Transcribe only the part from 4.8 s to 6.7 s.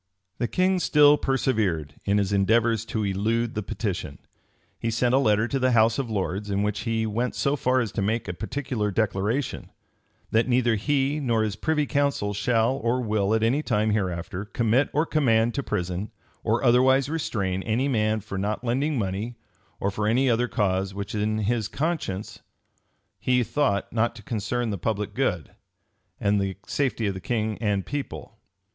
sent a letter to the house of lords, in